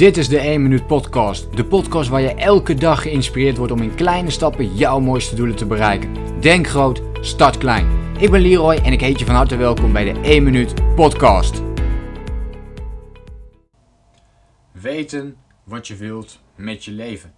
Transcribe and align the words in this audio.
Dit 0.00 0.16
is 0.16 0.28
de 0.28 0.38
1 0.38 0.62
Minuut 0.62 0.86
Podcast. 0.86 1.56
De 1.56 1.64
podcast 1.64 2.08
waar 2.08 2.20
je 2.20 2.34
elke 2.34 2.74
dag 2.74 3.02
geïnspireerd 3.02 3.56
wordt 3.56 3.72
om 3.72 3.82
in 3.82 3.94
kleine 3.94 4.30
stappen 4.30 4.74
jouw 4.76 5.00
mooiste 5.00 5.34
doelen 5.34 5.56
te 5.56 5.66
bereiken. 5.66 6.40
Denk 6.40 6.66
groot, 6.66 7.02
start 7.20 7.58
klein. 7.58 8.14
Ik 8.18 8.30
ben 8.30 8.40
Leroy 8.40 8.74
en 8.74 8.92
ik 8.92 9.00
heet 9.00 9.18
je 9.18 9.24
van 9.24 9.34
harte 9.34 9.56
welkom 9.56 9.92
bij 9.92 10.12
de 10.12 10.20
1 10.20 10.42
Minuut 10.42 10.94
Podcast. 10.94 11.62
Weten 14.72 15.36
wat 15.64 15.86
je 15.86 15.96
wilt 15.96 16.40
met 16.54 16.84
je 16.84 16.92
leven. 16.92 17.34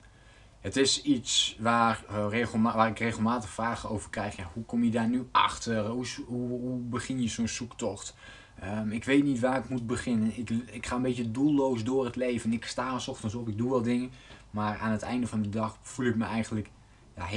Het 0.61 0.77
is 0.77 1.03
iets 1.03 1.57
waar, 1.61 2.05
uh, 2.11 2.75
waar 2.75 2.89
ik 2.89 2.99
regelmatig 2.99 3.51
vragen 3.51 3.91
over 3.91 4.11
krijg. 4.11 4.37
Hoe 4.53 4.65
kom 4.65 4.85
je 4.85 4.91
daar 4.91 5.09
nu 5.09 5.29
achter? 5.33 5.87
Hoe, 5.87 6.07
hoe 6.27 6.79
begin 6.81 7.23
je 7.23 7.29
zo'n 7.29 7.49
zoektocht? 7.49 8.15
Um, 8.65 8.93
ik 8.93 9.05
weet 9.05 9.25
niet 9.25 9.41
waar 9.41 9.59
ik 9.59 9.69
moet 9.69 9.87
beginnen. 9.87 10.39
Ik, 10.39 10.51
ik 10.51 10.87
ga 10.87 10.97
een 10.97 11.03
beetje 11.03 11.31
doelloos 11.31 11.85
door 11.85 12.05
het 12.05 12.17
leven. 12.17 12.53
Ik 12.53 12.65
sta 12.65 12.99
s 12.99 13.09
ochtends 13.09 13.35
op, 13.35 13.49
ik 13.49 13.59
doe 13.59 13.71
wel 13.71 13.83
dingen. 13.83 14.11
Maar 14.51 14.79
aan 14.79 14.91
het 14.91 15.03
einde 15.03 15.27
van 15.27 15.43
de 15.43 15.49
dag 15.49 15.79
voel 15.83 16.07
ik 16.07 16.17
me 16.17 16.25
eigenlijk. 16.25 16.71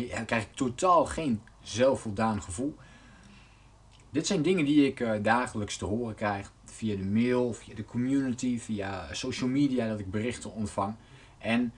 Ja, 0.10 0.24
krijg 0.24 0.44
ik 0.44 0.54
totaal 0.54 1.06
geen 1.06 1.42
zelfvoldaan 1.62 2.42
gevoel. 2.42 2.76
Dit 4.10 4.28
zijn 4.28 4.42
dingen 4.42 4.66
die 4.66 4.88
ik 4.88 5.00
uh, 5.00 5.12
dagelijks 5.22 5.78
te 5.78 5.86
horen 5.86 6.16
krijg. 6.16 6.52
Via 6.66 6.96
de 6.96 7.06
mail, 7.06 7.54
via 7.54 7.76
de 7.76 7.86
community, 7.86 8.60
via 8.60 9.14
social 9.14 9.50
media 9.50 9.88
dat 9.88 10.00
ik 10.00 10.12
berichten 10.12 10.54
ontvang. 10.54 10.96
En 11.38 11.74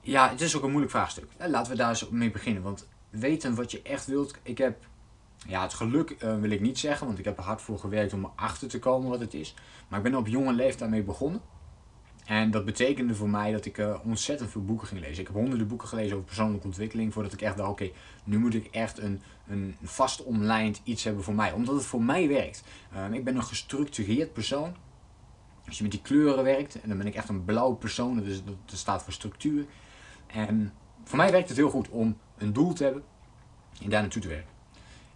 ja, 0.00 0.28
het 0.28 0.40
is 0.40 0.56
ook 0.56 0.62
een 0.62 0.70
moeilijk 0.70 0.92
vraagstuk. 0.92 1.30
Laten 1.38 1.72
we 1.72 1.78
daar 1.78 1.88
eens 1.88 2.08
mee 2.08 2.30
beginnen. 2.30 2.62
Want 2.62 2.88
weten 3.10 3.54
wat 3.54 3.70
je 3.70 3.82
echt 3.82 4.06
wilt. 4.06 4.34
Ik 4.42 4.58
heb 4.58 4.86
ja, 5.46 5.62
het 5.62 5.74
geluk 5.74 6.10
uh, 6.10 6.40
wil 6.40 6.50
ik 6.50 6.60
niet 6.60 6.78
zeggen, 6.78 7.06
want 7.06 7.18
ik 7.18 7.24
heb 7.24 7.38
er 7.38 7.44
hard 7.44 7.62
voor 7.62 7.78
gewerkt 7.78 8.12
om 8.12 8.30
erachter 8.36 8.68
te 8.68 8.78
komen 8.78 9.10
wat 9.10 9.20
het 9.20 9.34
is. 9.34 9.54
Maar 9.88 9.98
ik 9.98 10.04
ben 10.04 10.14
op 10.14 10.26
jonge 10.26 10.52
leeftijd 10.52 10.90
mee 10.90 11.02
begonnen. 11.02 11.40
En 12.24 12.50
dat 12.50 12.64
betekende 12.64 13.14
voor 13.14 13.28
mij 13.28 13.52
dat 13.52 13.64
ik 13.64 13.78
uh, 13.78 13.98
ontzettend 14.04 14.50
veel 14.50 14.64
boeken 14.64 14.86
ging 14.86 15.00
lezen. 15.00 15.20
Ik 15.20 15.26
heb 15.26 15.36
honderden 15.36 15.68
boeken 15.68 15.88
gelezen 15.88 16.12
over 16.12 16.26
persoonlijke 16.26 16.66
ontwikkeling. 16.66 17.12
Voordat 17.12 17.32
ik 17.32 17.42
echt 17.42 17.56
dacht, 17.56 17.70
oké, 17.70 17.90
nu 18.24 18.38
moet 18.38 18.54
ik 18.54 18.66
echt 18.66 18.98
een, 18.98 19.22
een 19.46 19.76
vast 19.82 20.24
omlijnd 20.24 20.80
iets 20.84 21.04
hebben 21.04 21.24
voor 21.24 21.34
mij. 21.34 21.52
Omdat 21.52 21.74
het 21.74 21.84
voor 21.84 22.02
mij 22.02 22.28
werkt. 22.28 22.62
Uh, 22.94 23.12
ik 23.12 23.24
ben 23.24 23.36
een 23.36 23.42
gestructureerd 23.42 24.32
persoon. 24.32 24.76
Als 25.66 25.76
je 25.76 25.82
met 25.82 25.92
die 25.92 26.02
kleuren 26.02 26.44
werkt, 26.44 26.80
en 26.80 26.88
dan 26.88 26.98
ben 26.98 27.06
ik 27.06 27.14
echt 27.14 27.28
een 27.28 27.44
blauw 27.44 27.72
persoon. 27.72 28.22
Dus 28.22 28.44
dat 28.44 28.54
staat 28.66 29.02
voor 29.02 29.12
structuur. 29.12 29.66
En 30.26 30.72
voor 31.04 31.16
mij 31.16 31.30
werkt 31.30 31.48
het 31.48 31.56
heel 31.56 31.70
goed 31.70 31.88
om 31.88 32.18
een 32.38 32.52
doel 32.52 32.72
te 32.72 32.84
hebben 32.84 33.02
en 33.82 33.90
daar 33.90 34.00
naartoe 34.00 34.22
te 34.22 34.28
werken. 34.28 34.51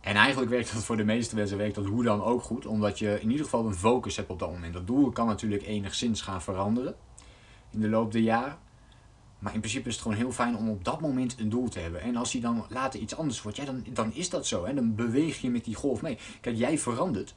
En 0.06 0.16
eigenlijk 0.16 0.50
werkt 0.50 0.72
dat 0.72 0.84
voor 0.84 0.96
de 0.96 1.04
meeste 1.04 1.34
mensen 1.34 1.56
werkt 1.56 1.74
dat 1.74 1.86
hoe 1.86 2.02
dan 2.02 2.22
ook 2.22 2.42
goed, 2.42 2.66
omdat 2.66 2.98
je 2.98 3.20
in 3.20 3.30
ieder 3.30 3.44
geval 3.44 3.66
een 3.66 3.74
focus 3.74 4.16
hebt 4.16 4.30
op 4.30 4.38
dat 4.38 4.50
moment. 4.50 4.72
Dat 4.72 4.86
doel 4.86 5.10
kan 5.10 5.26
natuurlijk 5.26 5.66
enigszins 5.66 6.20
gaan 6.20 6.42
veranderen 6.42 6.94
in 7.70 7.80
de 7.80 7.88
loop 7.88 8.12
der 8.12 8.20
jaren. 8.20 8.58
Maar 9.38 9.54
in 9.54 9.60
principe 9.60 9.88
is 9.88 9.94
het 9.94 10.02
gewoon 10.02 10.16
heel 10.16 10.32
fijn 10.32 10.56
om 10.56 10.68
op 10.68 10.84
dat 10.84 11.00
moment 11.00 11.40
een 11.40 11.48
doel 11.48 11.68
te 11.68 11.78
hebben. 11.78 12.00
En 12.00 12.16
als 12.16 12.30
die 12.30 12.40
dan 12.40 12.64
later 12.68 13.00
iets 13.00 13.16
anders 13.16 13.42
wordt, 13.42 13.56
ja, 13.56 13.64
dan, 13.64 13.84
dan 13.92 14.14
is 14.14 14.30
dat 14.30 14.46
zo. 14.46 14.66
Hè? 14.66 14.74
Dan 14.74 14.94
beweeg 14.94 15.40
je 15.40 15.50
met 15.50 15.64
die 15.64 15.74
golf 15.74 16.02
mee. 16.02 16.18
Kijk, 16.40 16.56
jij 16.56 16.78
verandert. 16.78 17.34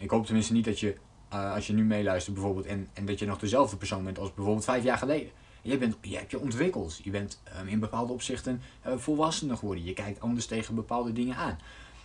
Ik 0.00 0.10
hoop 0.10 0.24
tenminste 0.24 0.52
niet 0.52 0.64
dat 0.64 0.80
je, 0.80 0.96
uh, 1.32 1.54
als 1.54 1.66
je 1.66 1.72
nu 1.72 1.84
meeluistert 1.84 2.34
bijvoorbeeld, 2.34 2.66
en, 2.66 2.88
en 2.92 3.06
dat 3.06 3.18
je 3.18 3.26
nog 3.26 3.38
dezelfde 3.38 3.76
persoon 3.76 4.04
bent 4.04 4.18
als 4.18 4.34
bijvoorbeeld 4.34 4.64
vijf 4.64 4.84
jaar 4.84 4.98
geleden. 4.98 5.30
Je, 5.62 5.78
bent, 5.78 5.96
je 6.00 6.16
hebt 6.16 6.30
je 6.30 6.40
ontwikkeld. 6.40 7.00
Je 7.02 7.10
bent 7.10 7.42
um, 7.60 7.68
in 7.68 7.80
bepaalde 7.80 8.12
opzichten 8.12 8.60
uh, 8.86 8.92
volwassener 8.96 9.56
geworden. 9.56 9.84
Je 9.84 9.92
kijkt 9.92 10.20
anders 10.20 10.46
tegen 10.46 10.74
bepaalde 10.74 11.12
dingen 11.12 11.36
aan. 11.36 11.58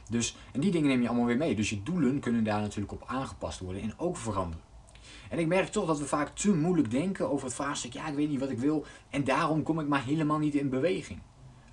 Dus, 0.10 0.36
en 0.52 0.60
die 0.60 0.72
dingen 0.72 0.88
neem 0.88 1.02
je 1.02 1.08
allemaal 1.08 1.26
weer 1.26 1.38
mee. 1.38 1.56
Dus 1.56 1.70
je 1.70 1.84
doelen 1.84 2.20
kunnen 2.20 2.44
daar 2.44 2.62
natuurlijk 2.62 2.92
op 2.92 3.04
aangepast 3.06 3.60
worden 3.60 3.82
en 3.82 3.94
ook 3.98 4.18
veranderen. 4.18 4.64
En 5.30 5.40
ik 5.40 5.48
merk 5.48 5.68
toch 5.68 5.86
dat 5.86 6.00
we 6.00 6.06
vaak 6.06 6.36
te 6.36 6.56
moeilijk 6.56 6.92
denken 6.92 7.30
over 7.30 7.46
het 7.46 7.56
vraagstuk, 7.56 7.94
ja, 7.94 8.08
ik 8.08 8.16
weet 8.16 8.30
niet 8.30 8.40
wat 8.40 8.50
ik 8.50 8.60
wil 8.60 8.86
en 9.10 9.24
daarom 9.24 9.64
kom 9.64 9.80
ik 9.80 9.88
maar 9.88 10.04
helemaal 10.04 10.38
niet 10.38 10.56
in 10.56 10.70
beweging. 10.70 11.20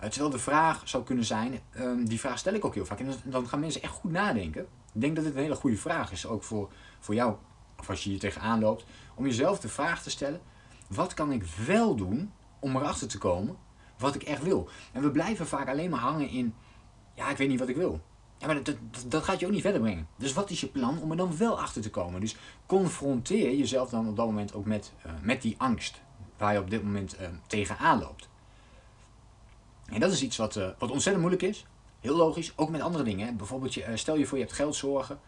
Uh, 0.02 0.08
terwijl 0.08 0.30
de 0.30 0.39
vraag 0.39 0.89
zou 0.89 1.05
kunnen 1.05 1.24
zijn, 1.24 1.61
um, 1.78 2.08
die 2.08 2.20
vraag 2.20 2.39
stel 2.39 2.55
ik 2.55 2.64
ook 2.64 2.74
heel 2.74 2.86
vaak 2.86 3.01
en 3.01 3.12
dan 3.24 3.48
gaan 3.48 3.61
mensen 3.61 3.83
echt 3.83 3.92
goed 3.92 4.11
nadenken. 4.11 4.62
Ik 4.95 5.01
denk 5.01 5.17
dat 5.17 5.24
dit 5.24 5.34
een 5.34 5.42
hele 5.42 5.55
goede 5.55 5.77
vraag 5.77 6.12
is, 6.12 6.27
ook 6.27 6.42
voor, 6.42 6.73
voor 6.98 7.14
jou, 7.14 7.34
of 7.78 7.90
als 7.90 8.05
je 8.05 8.11
hier 8.11 8.18
tegenaan 8.18 8.61
loopt, 8.61 8.84
om 9.14 9.27
jezelf 9.27 9.61
de 9.61 9.68
vraag 9.68 10.02
te 10.02 10.11
stellen, 10.11 10.40
wat 10.89 11.14
kan 11.14 11.33
ik 11.33 11.45
wel 11.67 11.96
doen 11.96 12.33
om 12.58 12.77
erachter 12.77 13.08
te 13.08 13.18
komen 13.18 13.57
wat 13.98 14.14
ik 14.14 14.23
echt 14.23 14.42
wil? 14.42 14.68
En 14.92 15.02
we 15.02 15.11
blijven 15.11 15.46
vaak 15.46 15.68
alleen 15.68 15.90
maar 15.90 16.01
hangen 16.01 16.28
in, 16.28 16.55
ja, 17.14 17.30
ik 17.30 17.36
weet 17.36 17.48
niet 17.48 17.58
wat 17.58 17.68
ik 17.68 17.77
wil. 17.77 18.01
Ja, 18.42 18.48
maar 18.48 18.63
dat, 18.63 18.77
dat, 19.07 19.25
gaat 19.25 19.41
je 19.41 19.47
ook 19.47 19.53
niet 19.53 19.63
verder 19.63 19.80
brengen. 19.80 20.08
Dus 20.17 20.33
wat 20.33 20.51
is 20.51 20.61
je 20.61 20.67
plan 20.67 20.98
om 21.03 21.11
er 21.11 21.17
dan 21.17 21.36
wel 21.36 21.61
achter 21.61 21.83
te 21.83 21.91
komen? 21.91 22.20
Dus 22.20 22.36
confronteer 22.67 23.55
jezelf 23.55 23.91
dan 23.91 24.08
op 24.08 24.17
dat 24.17 24.27
moment 24.27 24.55
ook 24.55 24.64
met, 24.64 24.92
uh, 25.07 25.13
met 25.20 25.42
die 25.42 25.55
angst 25.58 26.01
waar 26.36 26.52
je 26.52 26.61
op 26.61 26.70
dit 26.70 26.83
moment 26.83 27.17
uh, 27.20 27.27
tegenaan 27.47 27.98
loopt. 27.98 28.29
En 29.86 30.01
dat 30.01 30.13
is 30.13 30.23
iets 30.23 30.36
wat, 30.36 30.57
uh, 30.57 30.69
wat 30.79 30.91
ontzettend 30.91 31.25
moeilijk 31.25 31.42
is. 31.42 31.67
Heel 32.01 32.17
logisch, 32.17 32.52
ook 32.57 32.70
met 32.70 32.81
andere 32.81 33.05
dingen. 33.05 33.36
Bijvoorbeeld, 33.36 33.75
je, 33.75 33.85
stel 33.95 34.17
je 34.17 34.27
voor 34.27 34.39
je 34.39 34.45
hebt 34.45 34.57
geldzorgen. 34.57 35.20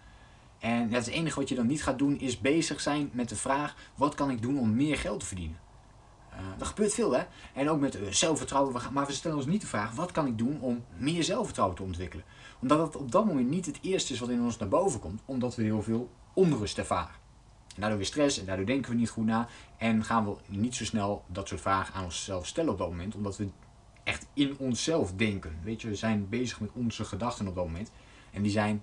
En 0.59 0.93
het 0.93 1.07
enige 1.07 1.41
wat 1.41 1.49
je 1.49 1.55
dan 1.55 1.67
niet 1.67 1.83
gaat 1.83 1.99
doen 1.99 2.19
is 2.19 2.41
bezig 2.41 2.81
zijn 2.81 3.11
met 3.13 3.29
de 3.29 3.37
vraag: 3.37 3.75
wat 3.95 4.15
kan 4.15 4.31
ik 4.31 4.43
doen 4.43 4.59
om 4.59 4.75
meer 4.75 4.97
geld 4.97 5.21
te 5.21 5.27
verdienen? 5.27 5.59
Uh, 6.35 6.41
dat 6.59 6.67
gebeurt 6.67 6.95
veel, 6.95 7.13
hè? 7.13 7.23
En 7.55 7.69
ook 7.69 7.81
met 7.81 7.97
uh, 7.97 8.09
zelfvertrouwen. 8.11 8.93
Maar 8.93 9.07
we 9.07 9.13
stellen 9.13 9.37
ons 9.37 9.47
niet 9.47 9.61
de 9.61 9.67
vraag: 9.67 9.95
wat 9.95 10.13
kan 10.13 10.27
ik 10.27 10.39
doen 10.39 10.61
om 10.61 10.85
meer 10.97 11.25
zelfvertrouwen 11.25 11.77
te 11.77 11.83
ontwikkelen? 11.83 12.25
Omdat 12.61 12.79
het 12.79 12.97
op 12.97 13.13
dat 13.13 13.25
moment 13.25 13.49
niet 13.49 13.67
het 13.67 13.79
eerste 13.83 14.13
is 14.13 14.21
wat 14.21 14.29
in 14.29 14.43
ons 14.43 14.59
naar 14.59 14.69
boven 14.69 15.01
komt, 15.01 15.23
omdat 15.25 15.55
we 15.55 15.63
heel 15.63 15.83
veel 15.83 16.11
onrust 16.33 16.79
ervaren. 16.79 17.15
En 17.75 17.81
daardoor 17.81 17.99
weer 17.99 18.07
stress 18.07 18.39
en 18.39 18.47
daardoor 18.47 18.67
denken 18.67 18.91
we 18.91 18.97
niet 18.97 19.11
goed 19.11 19.25
na 19.25 19.49
en 19.77 20.05
gaan 20.05 20.25
we 20.25 20.37
niet 20.49 20.75
zo 20.75 20.85
snel 20.85 21.25
dat 21.27 21.49
soort 21.49 21.61
vragen 21.61 21.95
aan 21.95 22.05
onszelf 22.05 22.47
stellen 22.47 22.73
op 22.73 22.79
dat 22.79 22.89
moment, 22.89 23.15
omdat 23.15 23.37
we 23.37 23.49
echt 24.05 24.27
in 24.33 24.59
onszelf 24.59 25.13
denken. 25.13 25.59
Weet 25.63 25.83
je, 25.83 25.89
we 25.89 25.95
zijn 25.95 26.29
bezig 26.29 26.61
met 26.61 26.71
onze 26.73 27.05
gedachten 27.05 27.49
op 27.49 27.55
dat 27.55 27.65
moment 27.65 27.91
en 28.31 28.43
die 28.43 28.53
zijn 28.53 28.83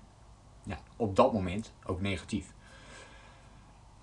ja, 0.63 0.79
op 0.95 1.15
dat 1.15 1.33
moment 1.33 1.73
ook 1.85 2.01
negatief. 2.01 2.53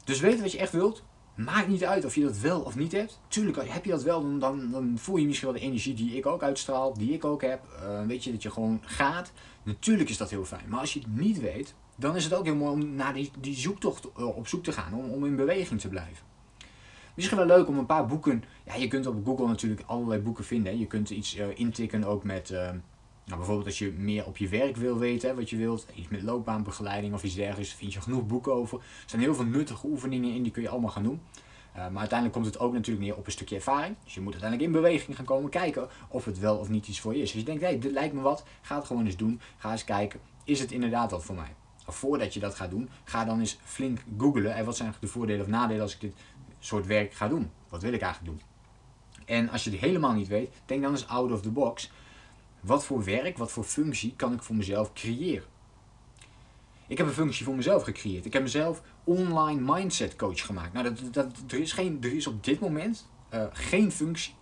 Dus 0.04 0.20
weet 0.20 0.40
wat 0.40 0.52
je 0.52 0.58
echt 0.58 0.72
wilt, 0.72 1.02
Maakt 1.38 1.68
niet 1.68 1.84
uit 1.84 2.04
of 2.04 2.14
je 2.14 2.22
dat 2.22 2.38
wel 2.38 2.60
of 2.60 2.76
niet 2.76 2.92
hebt. 2.92 3.20
Tuurlijk, 3.28 3.72
heb 3.72 3.84
je 3.84 3.90
dat 3.90 4.02
wel, 4.02 4.38
dan, 4.38 4.70
dan, 4.70 4.94
voel 4.98 5.16
je 5.16 5.26
misschien 5.26 5.48
wel 5.48 5.58
de 5.58 5.64
energie 5.64 5.94
die 5.94 6.16
ik 6.16 6.26
ook 6.26 6.42
uitstraal, 6.42 6.94
die 6.94 7.12
ik 7.12 7.24
ook 7.24 7.42
heb. 7.42 7.60
Uh, 7.82 8.06
weet 8.06 8.24
je, 8.24 8.32
dat 8.32 8.42
je 8.42 8.50
gewoon 8.50 8.80
gaat. 8.82 9.32
Natuurlijk 9.62 10.08
is 10.08 10.16
dat 10.16 10.30
heel 10.30 10.44
fijn. 10.44 10.68
Maar 10.68 10.80
als 10.80 10.92
je 10.92 11.00
het 11.00 11.16
niet 11.16 11.40
weet, 11.40 11.74
dan 11.96 12.16
is 12.16 12.24
het 12.24 12.34
ook 12.34 12.44
heel 12.44 12.56
mooi 12.56 12.72
om 12.72 12.94
naar 12.94 13.14
die, 13.14 13.30
die 13.40 13.56
zoektocht 13.56 14.08
eh, 14.16 14.36
op 14.36 14.48
zoek 14.48 14.64
te 14.64 14.72
gaan. 14.72 14.94
Om, 14.94 15.10
om 15.10 15.24
in 15.24 15.36
beweging 15.36 15.80
te 15.80 15.88
blijven. 15.88 16.26
Misschien 17.14 17.38
wel 17.38 17.46
leuk 17.46 17.68
om 17.68 17.78
een 17.78 17.86
paar 17.86 18.06
boeken. 18.06 18.44
Ja, 18.66 18.74
je 18.74 18.88
kunt 18.88 19.06
op 19.06 19.24
Google 19.24 19.46
natuurlijk 19.46 19.82
allerlei 19.86 20.20
boeken 20.20 20.44
vinden. 20.44 20.78
Je 20.78 20.86
kunt 20.86 21.10
iets 21.10 21.36
uh, 21.36 21.46
intikken 21.54 22.04
ook 22.04 22.24
met. 22.24 22.54
Nou, 23.28 23.40
bijvoorbeeld 23.40 23.66
als 23.66 23.78
je 23.78 23.92
meer 23.92 24.26
op 24.26 24.36
je 24.36 24.48
werk 24.48 24.76
wil 24.76 24.98
weten, 24.98 25.36
wat 25.36 25.50
je 25.50 25.56
wilt, 25.56 25.86
iets 25.94 26.08
met 26.08 26.22
loopbaanbegeleiding 26.22 27.14
of 27.14 27.24
iets 27.24 27.34
dergelijks, 27.34 27.72
vind 27.72 27.92
je 27.92 28.00
genoeg 28.00 28.26
boeken 28.26 28.52
over. 28.52 28.78
Er 28.78 28.84
zijn 29.06 29.22
heel 29.22 29.34
veel 29.34 29.44
nuttige 29.44 29.86
oefeningen 29.86 30.34
in, 30.34 30.42
die 30.42 30.52
kun 30.52 30.62
je 30.62 30.68
allemaal 30.68 30.90
gaan 30.90 31.02
doen. 31.02 31.20
Uh, 31.76 31.88
maar 31.88 31.98
uiteindelijk 31.98 32.32
komt 32.32 32.46
het 32.46 32.58
ook 32.58 32.72
natuurlijk 32.72 33.06
neer 33.06 33.16
op 33.16 33.26
een 33.26 33.32
stukje 33.32 33.54
ervaring. 33.54 33.96
Dus 34.04 34.14
je 34.14 34.20
moet 34.20 34.32
uiteindelijk 34.32 34.70
in 34.70 34.80
beweging 34.80 35.16
gaan 35.16 35.24
komen, 35.24 35.50
kijken 35.50 35.88
of 36.08 36.24
het 36.24 36.38
wel 36.38 36.56
of 36.56 36.68
niet 36.68 36.88
iets 36.88 37.00
voor 37.00 37.14
je 37.14 37.22
is. 37.22 37.30
Als 37.30 37.40
je 37.40 37.46
denkt, 37.46 37.62
hey, 37.62 37.78
dit 37.78 37.92
lijkt 37.92 38.14
me 38.14 38.20
wat, 38.20 38.44
ga 38.60 38.76
het 38.76 38.84
gewoon 38.84 39.06
eens 39.06 39.16
doen. 39.16 39.40
Ga 39.56 39.70
eens 39.70 39.84
kijken, 39.84 40.20
is 40.44 40.60
het 40.60 40.72
inderdaad 40.72 41.10
wat 41.10 41.24
voor 41.24 41.34
mij? 41.34 41.54
Voordat 41.86 42.34
je 42.34 42.40
dat 42.40 42.54
gaat 42.54 42.70
doen, 42.70 42.88
ga 43.04 43.24
dan 43.24 43.38
eens 43.38 43.58
flink 43.64 43.98
googlen. 44.18 44.54
En 44.54 44.64
wat 44.64 44.76
zijn 44.76 44.94
de 45.00 45.06
voordelen 45.06 45.40
of 45.40 45.46
nadelen 45.46 45.82
als 45.82 45.94
ik 45.94 46.00
dit 46.00 46.14
soort 46.58 46.86
werk 46.86 47.12
ga 47.12 47.28
doen? 47.28 47.50
Wat 47.68 47.82
wil 47.82 47.92
ik 47.92 48.00
eigenlijk 48.00 48.32
doen? 48.32 48.46
En 49.24 49.48
als 49.50 49.64
je 49.64 49.70
het 49.70 49.80
helemaal 49.80 50.12
niet 50.12 50.28
weet, 50.28 50.50
denk 50.66 50.82
dan 50.82 50.90
eens 50.90 51.08
out 51.08 51.32
of 51.32 51.42
the 51.42 51.50
box. 51.50 51.90
Wat 52.60 52.84
voor 52.84 53.04
werk, 53.04 53.38
wat 53.38 53.52
voor 53.52 53.64
functie 53.64 54.14
kan 54.16 54.32
ik 54.32 54.42
voor 54.42 54.56
mezelf 54.56 54.92
creëren? 54.92 55.48
Ik 56.86 56.98
heb 56.98 57.06
een 57.06 57.12
functie 57.12 57.44
voor 57.44 57.54
mezelf 57.54 57.82
gecreëerd. 57.82 58.24
Ik 58.24 58.32
heb 58.32 58.42
mezelf 58.42 58.82
online 59.04 59.72
mindset 59.72 60.16
coach 60.16 60.46
gemaakt. 60.46 60.72
Nou, 60.72 60.84
dat, 60.94 61.14
dat, 61.14 61.32
er, 61.48 61.58
is 61.58 61.72
geen, 61.72 61.98
er 62.02 62.12
is 62.12 62.26
op 62.26 62.44
dit 62.44 62.60
moment 62.60 63.08
uh, 63.34 63.44
geen 63.52 63.92
functie 63.92 64.34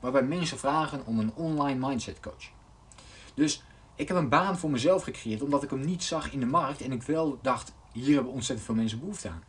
waarbij 0.00 0.22
mensen 0.22 0.58
vragen 0.58 1.06
om 1.06 1.18
een 1.18 1.34
online 1.34 1.86
mindset 1.86 2.20
coach. 2.20 2.50
Dus 3.34 3.62
ik 3.94 4.08
heb 4.08 4.16
een 4.16 4.28
baan 4.28 4.58
voor 4.58 4.70
mezelf 4.70 5.02
gecreëerd 5.02 5.42
omdat 5.42 5.62
ik 5.62 5.70
hem 5.70 5.80
niet 5.80 6.04
zag 6.04 6.32
in 6.32 6.40
de 6.40 6.46
markt 6.46 6.80
en 6.80 6.92
ik 6.92 7.02
wel 7.02 7.38
dacht, 7.42 7.72
hier 7.92 8.14
hebben 8.14 8.32
ontzettend 8.32 8.66
veel 8.66 8.76
mensen 8.76 8.98
behoefte 8.98 9.28
aan. 9.28 9.42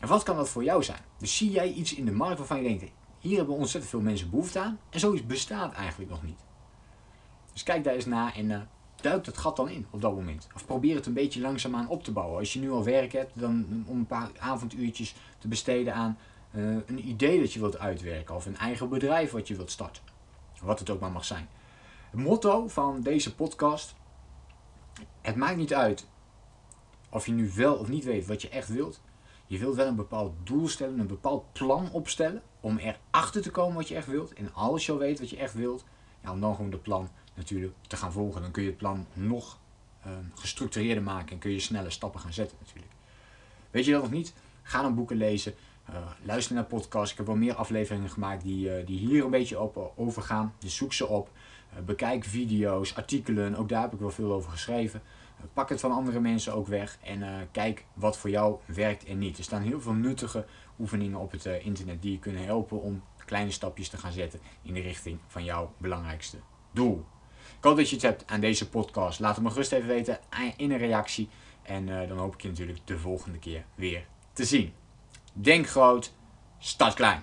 En 0.00 0.08
wat 0.08 0.22
kan 0.22 0.36
dat 0.36 0.48
voor 0.48 0.64
jou 0.64 0.82
zijn? 0.82 1.02
Dus 1.18 1.36
zie 1.36 1.50
jij 1.50 1.72
iets 1.72 1.94
in 1.94 2.04
de 2.04 2.12
markt 2.12 2.38
waarvan 2.38 2.62
je 2.62 2.68
denkt, 2.68 2.92
hier 3.20 3.36
hebben 3.36 3.54
ontzettend 3.54 3.90
veel 3.90 4.00
mensen 4.00 4.30
behoefte 4.30 4.58
aan. 4.60 4.78
En 4.90 5.00
zoiets 5.00 5.26
bestaat 5.26 5.72
eigenlijk 5.72 6.10
nog 6.10 6.22
niet. 6.22 6.40
Dus 7.52 7.62
kijk 7.62 7.84
daar 7.84 7.94
eens 7.94 8.06
naar 8.06 8.34
en 8.34 8.50
uh, 8.50 8.60
duik 9.00 9.24
dat 9.24 9.38
gat 9.38 9.56
dan 9.56 9.68
in 9.68 9.86
op 9.90 10.00
dat 10.00 10.14
moment. 10.14 10.46
Of 10.54 10.66
probeer 10.66 10.94
het 10.94 11.06
een 11.06 11.12
beetje 11.12 11.40
langzaamaan 11.40 11.88
op 11.88 12.04
te 12.04 12.12
bouwen. 12.12 12.38
Als 12.38 12.52
je 12.52 12.60
nu 12.60 12.70
al 12.70 12.84
werk 12.84 13.12
hebt, 13.12 13.38
dan 13.38 13.84
om 13.86 13.98
een 13.98 14.06
paar 14.06 14.30
avonduurtjes 14.38 15.14
te 15.38 15.48
besteden 15.48 15.94
aan 15.94 16.18
uh, 16.54 16.76
een 16.86 17.08
idee 17.08 17.40
dat 17.40 17.52
je 17.52 17.60
wilt 17.60 17.78
uitwerken. 17.78 18.34
Of 18.34 18.46
een 18.46 18.56
eigen 18.56 18.88
bedrijf 18.88 19.30
wat 19.30 19.48
je 19.48 19.56
wilt 19.56 19.70
starten. 19.70 20.02
Wat 20.62 20.78
het 20.78 20.90
ook 20.90 21.00
maar 21.00 21.10
mag 21.10 21.24
zijn. 21.24 21.48
Het 22.10 22.20
motto 22.20 22.68
van 22.68 23.00
deze 23.00 23.34
podcast. 23.34 23.94
Het 25.20 25.36
maakt 25.36 25.56
niet 25.56 25.74
uit 25.74 26.06
of 27.10 27.26
je 27.26 27.32
nu 27.32 27.50
wel 27.54 27.74
of 27.74 27.88
niet 27.88 28.04
weet 28.04 28.26
wat 28.26 28.42
je 28.42 28.48
echt 28.48 28.68
wilt. 28.68 29.00
Je 29.50 29.58
wilt 29.58 29.76
wel 29.76 29.86
een 29.86 29.96
bepaald 29.96 30.32
doel 30.44 30.68
stellen, 30.68 30.98
een 30.98 31.06
bepaald 31.06 31.52
plan 31.52 31.90
opstellen 31.92 32.42
om 32.60 32.78
erachter 32.78 33.42
te 33.42 33.50
komen 33.50 33.76
wat 33.76 33.88
je 33.88 33.94
echt 33.94 34.06
wilt. 34.06 34.32
En 34.32 34.54
als 34.54 34.86
je 34.86 34.92
al 34.92 34.98
weet 34.98 35.18
wat 35.18 35.30
je 35.30 35.36
echt 35.36 35.54
wilt, 35.54 35.84
ja, 36.22 36.32
om 36.32 36.40
dan 36.40 36.54
gewoon 36.54 36.70
de 36.70 36.76
plan 36.76 37.08
natuurlijk 37.34 37.72
te 37.86 37.96
gaan 37.96 38.12
volgen. 38.12 38.42
Dan 38.42 38.50
kun 38.50 38.62
je 38.62 38.68
het 38.68 38.78
plan 38.78 39.06
nog 39.12 39.58
ehm, 40.02 40.24
gestructureerder 40.34 41.02
maken 41.02 41.32
en 41.32 41.38
kun 41.38 41.50
je 41.50 41.60
snelle 41.60 41.90
stappen 41.90 42.20
gaan 42.20 42.32
zetten 42.32 42.56
natuurlijk. 42.60 42.92
Weet 43.70 43.84
je 43.84 43.92
dat 43.92 44.02
nog 44.02 44.10
niet? 44.10 44.34
Ga 44.62 44.82
dan 44.82 44.94
boeken 44.94 45.16
lezen. 45.16 45.54
Uh, 45.90 45.96
luister 46.22 46.54
naar 46.54 46.64
podcasts. 46.64 47.10
Ik 47.10 47.16
heb 47.16 47.26
wel 47.26 47.36
meer 47.36 47.54
afleveringen 47.54 48.10
gemaakt 48.10 48.42
die, 48.42 48.78
uh, 48.78 48.86
die 48.86 48.98
hier 48.98 49.24
een 49.24 49.30
beetje 49.30 49.60
op 49.60 49.76
uh, 49.76 49.82
over 49.96 50.22
gaan. 50.22 50.54
Dus 50.58 50.76
zoek 50.76 50.92
ze 50.92 51.06
op. 51.06 51.30
bekijk 51.84 52.24
video's, 52.24 52.94
artikelen. 52.94 53.54
Ook 53.54 53.68
daar 53.68 53.82
heb 53.82 53.92
ik 53.92 53.98
wel 53.98 54.10
veel 54.10 54.32
over 54.32 54.50
geschreven. 54.50 55.02
Pak 55.52 55.68
het 55.68 55.80
van 55.80 55.92
andere 55.92 56.20
mensen 56.20 56.54
ook 56.54 56.66
weg. 56.66 56.98
En 57.02 57.48
kijk 57.52 57.84
wat 57.94 58.18
voor 58.18 58.30
jou 58.30 58.58
werkt 58.66 59.04
en 59.04 59.18
niet. 59.18 59.38
Er 59.38 59.44
staan 59.44 59.62
heel 59.62 59.80
veel 59.80 59.92
nuttige 59.92 60.46
oefeningen 60.78 61.18
op 61.18 61.30
het 61.30 61.44
internet 61.44 62.02
die 62.02 62.12
je 62.12 62.18
kunnen 62.18 62.44
helpen 62.44 62.82
om 62.82 63.02
kleine 63.24 63.50
stapjes 63.50 63.88
te 63.88 63.96
gaan 63.96 64.12
zetten 64.12 64.40
in 64.62 64.74
de 64.74 64.80
richting 64.80 65.18
van 65.26 65.44
jouw 65.44 65.72
belangrijkste 65.76 66.36
doel. 66.72 67.06
Ik 67.58 67.64
hoop 67.64 67.76
dat 67.76 67.88
je 67.88 67.94
het 67.94 68.04
hebt 68.04 68.26
aan 68.26 68.40
deze 68.40 68.68
podcast. 68.68 69.20
Laat 69.20 69.34
het 69.34 69.44
me 69.44 69.50
gerust 69.50 69.72
even 69.72 69.88
weten 69.88 70.18
in 70.56 70.70
een 70.70 70.78
reactie. 70.78 71.28
En 71.62 71.86
dan 71.86 72.18
hoop 72.18 72.34
ik 72.34 72.40
je 72.40 72.48
natuurlijk 72.48 72.78
de 72.84 72.98
volgende 72.98 73.38
keer 73.38 73.64
weer 73.74 74.06
te 74.32 74.44
zien. 74.44 74.72
Denk 75.32 75.66
groot, 75.66 76.12
start 76.58 76.94
klein. 76.94 77.22